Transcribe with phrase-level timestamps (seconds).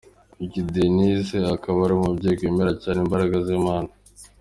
[0.43, 3.89] Uyu Denise akaba ari umubyeyi wemera cyane imbaraga z’Imana.